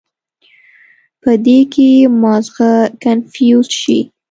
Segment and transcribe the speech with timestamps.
[1.21, 1.89] پۀ دې کښې
[2.21, 2.71] مازغه
[3.03, 3.99] کنفيوز شي